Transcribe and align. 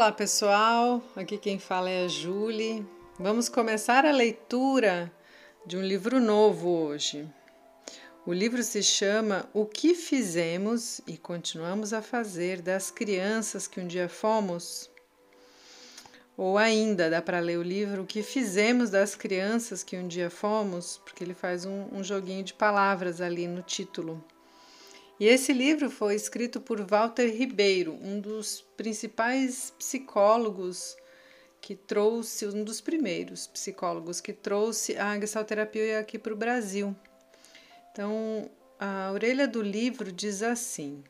Olá 0.00 0.12
pessoal, 0.12 1.02
aqui 1.14 1.36
quem 1.36 1.58
fala 1.58 1.90
é 1.90 2.06
a 2.06 2.08
Julie. 2.08 2.88
Vamos 3.18 3.50
começar 3.50 4.06
a 4.06 4.10
leitura 4.10 5.12
de 5.66 5.76
um 5.76 5.82
livro 5.82 6.18
novo 6.18 6.70
hoje. 6.70 7.28
O 8.24 8.32
livro 8.32 8.62
se 8.62 8.82
chama 8.82 9.46
O 9.52 9.66
que 9.66 9.94
fizemos 9.94 11.02
e 11.06 11.18
continuamos 11.18 11.92
a 11.92 12.00
fazer 12.00 12.62
das 12.62 12.90
crianças 12.90 13.66
que 13.66 13.78
um 13.78 13.86
dia 13.86 14.08
fomos. 14.08 14.90
Ou 16.34 16.56
ainda 16.56 17.10
dá 17.10 17.20
para 17.20 17.38
ler 17.38 17.58
o 17.58 17.62
livro 17.62 18.04
O 18.04 18.06
que 18.06 18.22
fizemos 18.22 18.88
das 18.88 19.14
crianças 19.14 19.82
que 19.82 19.98
um 19.98 20.08
dia 20.08 20.30
fomos, 20.30 20.96
porque 21.04 21.22
ele 21.22 21.34
faz 21.34 21.66
um, 21.66 21.88
um 21.92 22.02
joguinho 22.02 22.42
de 22.42 22.54
palavras 22.54 23.20
ali 23.20 23.46
no 23.46 23.60
título. 23.60 24.24
E 25.20 25.26
esse 25.26 25.52
livro 25.52 25.90
foi 25.90 26.14
escrito 26.14 26.62
por 26.62 26.80
Walter 26.80 27.26
Ribeiro, 27.26 27.92
um 28.00 28.18
dos 28.18 28.62
principais 28.74 29.70
psicólogos 29.78 30.96
que 31.60 31.76
trouxe, 31.76 32.46
um 32.46 32.64
dos 32.64 32.80
primeiros 32.80 33.46
psicólogos 33.46 34.18
que 34.18 34.32
trouxe 34.32 34.96
a 34.96 35.20
gestalterapia 35.20 36.00
aqui 36.00 36.18
para 36.18 36.32
o 36.32 36.36
Brasil. 36.36 36.96
Então, 37.92 38.50
a 38.78 39.10
orelha 39.12 39.46
do 39.46 39.60
livro 39.60 40.10
diz 40.10 40.42
assim: 40.42 41.04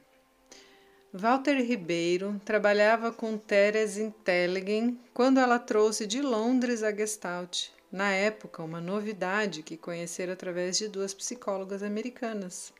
Walter 1.12 1.62
Ribeiro 1.62 2.40
trabalhava 2.44 3.12
com 3.12 3.38
Therese 3.38 4.02
Intelligen 4.02 4.98
quando 5.14 5.38
ela 5.38 5.60
trouxe 5.60 6.04
de 6.04 6.20
Londres 6.20 6.82
a 6.82 6.92
Gestalt, 6.92 7.68
na 7.92 8.10
época 8.10 8.60
uma 8.60 8.80
novidade 8.80 9.62
que 9.62 9.76
conhecera 9.76 10.32
através 10.32 10.76
de 10.76 10.88
duas 10.88 11.14
psicólogas 11.14 11.80
americanas. 11.84 12.72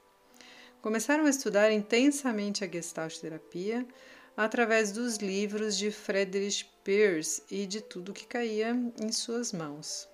Começaram 0.83 1.27
a 1.27 1.30
estudar 1.30 1.70
intensamente 1.70 2.64
a 2.64 2.67
Gestalt 2.67 3.19
terapia 3.19 3.86
através 4.34 4.92
dos 4.92 5.19
livros 5.19 5.77
de 5.77 5.91
Friedrich 5.91 6.64
Pierce 6.83 7.42
e 7.50 7.67
de 7.67 7.83
tudo 7.83 8.14
que 8.14 8.27
caía 8.27 8.75
em 8.98 9.12
suas 9.12 9.53
mãos. 9.53 10.09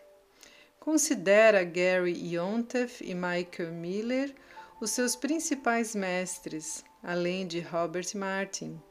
Considera 0.81 1.63
Gary 1.63 2.35
Yontef 2.35 3.01
e 3.05 3.15
Michael 3.15 3.75
Miller 3.75 4.35
os 4.81 4.91
seus 4.91 5.15
principais 5.15 5.95
mestres, 5.95 6.85
além 7.01 7.47
de 7.47 7.61
Robert 7.61 8.09
Martin, 8.17 8.83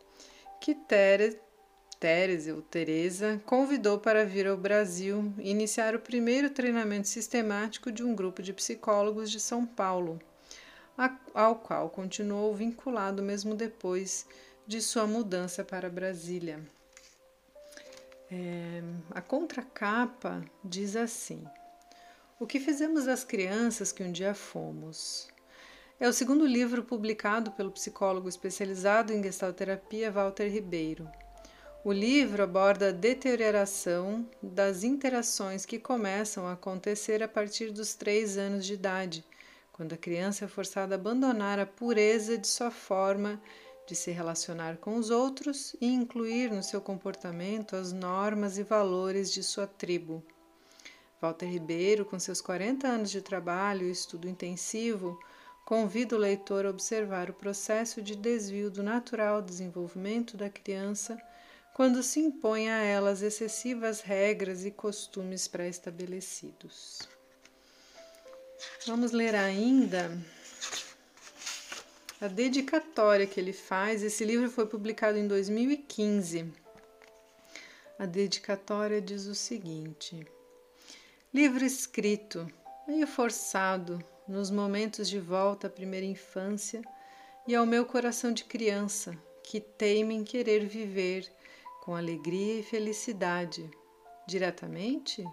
que 0.61 0.73
Teresa 1.99 2.55
ou 2.55 2.61
Teresa 2.61 3.41
convidou 3.45 3.99
para 3.99 4.25
vir 4.25 4.47
ao 4.47 4.55
Brasil 4.55 5.33
e 5.39 5.51
iniciar 5.51 5.93
o 5.93 5.99
primeiro 5.99 6.49
treinamento 6.49 7.09
sistemático 7.09 7.91
de 7.91 8.01
um 8.01 8.15
grupo 8.15 8.41
de 8.41 8.53
psicólogos 8.53 9.29
de 9.29 9.41
São 9.41 9.65
Paulo 9.65 10.21
ao 11.33 11.55
qual 11.55 11.89
continuou 11.89 12.53
vinculado 12.55 13.21
mesmo 13.21 13.55
depois 13.55 14.25
de 14.65 14.81
sua 14.81 15.05
mudança 15.05 15.63
para 15.63 15.89
Brasília. 15.89 16.59
É, 18.31 18.81
a 19.11 19.21
contracapa 19.21 20.43
diz 20.63 20.95
assim: 20.95 21.43
O 22.39 22.47
que 22.47 22.59
fizemos 22.59 23.05
das 23.05 23.23
crianças 23.23 23.91
que 23.91 24.03
um 24.03 24.11
dia 24.11 24.33
fomos? 24.33 25.27
É 25.99 26.09
o 26.09 26.13
segundo 26.13 26.45
livro 26.45 26.83
publicado 26.83 27.51
pelo 27.51 27.71
psicólogo 27.71 28.27
especializado 28.27 29.13
em 29.13 29.23
gestalterapia 29.23 30.11
Walter 30.11 30.47
Ribeiro. 30.47 31.09
O 31.83 31.93
livro 31.93 32.43
aborda 32.43 32.89
a 32.89 32.91
deterioração 32.91 34.27
das 34.41 34.83
interações 34.83 35.65
que 35.65 35.77
começam 35.77 36.47
a 36.47 36.53
acontecer 36.53 37.21
a 37.21 37.27
partir 37.27 37.71
dos 37.71 37.93
três 37.93 38.37
anos 38.37 38.65
de 38.65 38.73
idade 38.73 39.23
quando 39.75 39.91
a 39.91 39.97
criança 39.97 40.45
é 40.45 40.47
forçada 40.47 40.95
a 40.95 40.97
abandonar 40.97 41.59
a 41.59 41.65
pureza 41.65 42.37
de 42.37 42.47
sua 42.47 42.71
forma 42.71 43.41
de 43.85 43.93
se 43.93 44.09
relacionar 44.09 44.77
com 44.77 44.95
os 44.95 45.09
outros 45.09 45.75
e 45.81 45.87
incluir 45.87 46.49
no 46.49 46.63
seu 46.63 46.79
comportamento 46.79 47.75
as 47.75 47.91
normas 47.91 48.57
e 48.57 48.63
valores 48.63 49.29
de 49.33 49.43
sua 49.43 49.67
tribo. 49.67 50.23
Walter 51.21 51.47
Ribeiro, 51.47 52.05
com 52.05 52.17
seus 52.17 52.39
40 52.39 52.87
anos 52.87 53.11
de 53.11 53.21
trabalho 53.21 53.85
e 53.85 53.91
estudo 53.91 54.29
intensivo, 54.29 55.19
convida 55.65 56.15
o 56.15 56.19
leitor 56.19 56.65
a 56.65 56.69
observar 56.69 57.29
o 57.29 57.33
processo 57.33 58.01
de 58.01 58.15
desvio 58.15 58.71
do 58.71 58.81
natural 58.81 59.41
desenvolvimento 59.41 60.37
da 60.37 60.49
criança 60.49 61.21
quando 61.73 62.01
se 62.01 62.21
impõe 62.21 62.69
a 62.69 62.81
elas 62.81 63.21
excessivas 63.21 63.99
regras 63.99 64.63
e 64.63 64.71
costumes 64.71 65.49
pré-estabelecidos. 65.49 67.14
Vamos 68.87 69.11
ler 69.11 69.33
ainda 69.33 70.15
a 72.21 72.27
dedicatória 72.27 73.25
que 73.25 73.39
ele 73.39 73.51
faz. 73.51 74.03
Esse 74.03 74.23
livro 74.23 74.47
foi 74.47 74.67
publicado 74.67 75.17
em 75.17 75.27
2015. 75.27 76.53
A 77.97 78.05
dedicatória 78.05 79.01
diz 79.01 79.25
o 79.25 79.33
seguinte: 79.33 80.23
Livro 81.33 81.65
escrito, 81.65 82.47
meio 82.87 83.07
forçado, 83.07 83.97
nos 84.27 84.51
momentos 84.51 85.09
de 85.09 85.19
volta 85.19 85.65
à 85.65 85.69
primeira 85.69 86.05
infância 86.05 86.83
e 87.47 87.55
ao 87.55 87.65
meu 87.65 87.87
coração 87.87 88.31
de 88.31 88.43
criança, 88.43 89.17
que 89.43 89.59
teima 89.59 90.13
em 90.13 90.23
querer 90.23 90.63
viver 90.67 91.27
com 91.81 91.95
alegria 91.95 92.59
e 92.59 92.63
felicidade. 92.63 93.67
Diretamente? 94.27 95.25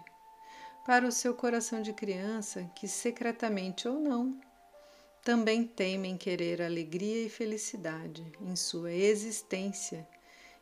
Para 0.85 1.07
o 1.07 1.11
seu 1.11 1.33
coração 1.33 1.81
de 1.81 1.93
criança 1.93 2.69
que, 2.75 2.87
secretamente 2.87 3.87
ou 3.87 3.99
não, 3.99 4.39
também 5.23 5.65
temem 5.65 6.17
querer 6.17 6.61
alegria 6.61 7.25
e 7.25 7.29
felicidade 7.29 8.29
em 8.41 8.55
sua 8.55 8.91
existência, 8.91 10.07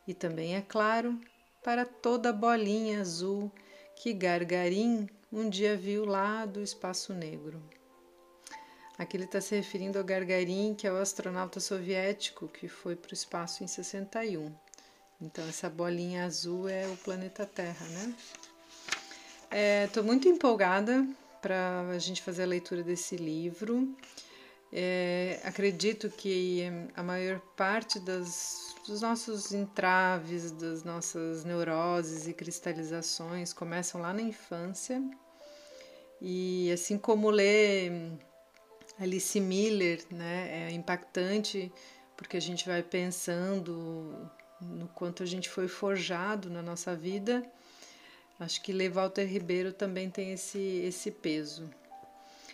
e 0.06 0.14
também, 0.14 0.54
é 0.54 0.62
claro, 0.62 1.20
para 1.62 1.84
toda 1.84 2.32
bolinha 2.32 3.00
azul 3.00 3.50
que 3.96 4.12
Gargarim 4.12 5.08
um 5.32 5.48
dia 5.48 5.76
viu 5.76 6.04
lá 6.04 6.44
do 6.44 6.62
espaço 6.62 7.14
negro. 7.14 7.62
Aqui 8.98 9.16
ele 9.16 9.24
está 9.24 9.40
se 9.40 9.56
referindo 9.56 9.98
ao 9.98 10.04
Gargarin, 10.04 10.74
que 10.74 10.86
é 10.86 10.92
o 10.92 10.96
astronauta 10.96 11.58
soviético 11.58 12.46
que 12.46 12.68
foi 12.68 12.94
para 12.94 13.10
o 13.10 13.14
espaço 13.14 13.64
em 13.64 13.66
61. 13.66 14.52
Então, 15.20 15.48
essa 15.48 15.70
bolinha 15.70 16.24
azul 16.24 16.68
é 16.68 16.86
o 16.86 16.96
planeta 16.98 17.46
Terra, 17.46 17.86
né? 17.86 18.14
Estou 19.52 20.02
é, 20.02 20.06
muito 20.06 20.26
empolgada 20.26 21.06
para 21.42 21.86
a 21.90 21.98
gente 21.98 22.22
fazer 22.22 22.44
a 22.44 22.46
leitura 22.46 22.82
desse 22.82 23.16
livro. 23.16 23.94
É, 24.72 25.40
acredito 25.44 26.08
que 26.08 26.62
a 26.96 27.02
maior 27.02 27.38
parte 27.54 28.00
das, 28.00 28.74
dos 28.86 29.02
nossos 29.02 29.52
entraves, 29.52 30.52
das 30.52 30.82
nossas 30.84 31.44
neuroses 31.44 32.26
e 32.26 32.32
cristalizações 32.32 33.52
começam 33.52 34.00
lá 34.00 34.14
na 34.14 34.22
infância. 34.22 35.02
E 36.18 36.72
assim 36.72 36.96
como 36.96 37.28
ler 37.28 37.92
Alice 38.98 39.38
Miller, 39.38 40.02
né, 40.10 40.68
é 40.68 40.72
impactante 40.72 41.70
porque 42.16 42.38
a 42.38 42.40
gente 42.40 42.66
vai 42.66 42.82
pensando 42.82 44.30
no 44.62 44.88
quanto 44.88 45.22
a 45.22 45.26
gente 45.26 45.50
foi 45.50 45.68
forjado 45.68 46.48
na 46.48 46.62
nossa 46.62 46.96
vida 46.96 47.44
Acho 48.42 48.60
que 48.60 48.72
ler 48.72 48.90
Walter 48.90 49.24
Ribeiro 49.24 49.72
também 49.72 50.10
tem 50.10 50.32
esse, 50.32 50.58
esse 50.58 51.12
peso. 51.12 51.70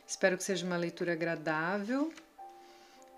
Espero 0.06 0.36
que 0.36 0.44
seja 0.44 0.66
uma 0.66 0.76
leitura 0.76 1.14
agradável 1.14 2.12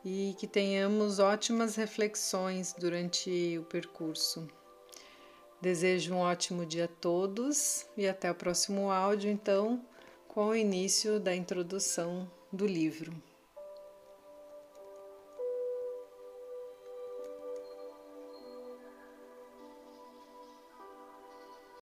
e 0.05 0.37
que 0.39 0.47
tenhamos 0.47 1.19
ótimas 1.19 1.75
reflexões 1.75 2.73
durante 2.73 3.59
o 3.59 3.65
percurso. 3.65 4.49
Desejo 5.61 6.15
um 6.15 6.19
ótimo 6.19 6.65
dia 6.65 6.85
a 6.85 7.01
todos 7.01 7.87
e 7.97 8.07
até 8.07 8.31
o 8.31 8.37
próximo 8.37 8.89
áudio, 8.89 9.29
então, 9.29 9.85
com 10.29 10.51
o 10.51 10.55
início 10.55 11.19
da 11.19 11.35
introdução 11.35 12.31
do 12.53 12.69
livro. 12.69 13.13